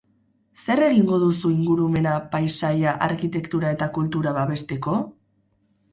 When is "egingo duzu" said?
0.85-1.51